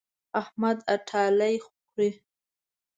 [0.41, 2.09] احمد اټالۍ خوري.